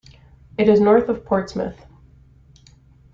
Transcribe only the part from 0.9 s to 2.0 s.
of Portsmouth.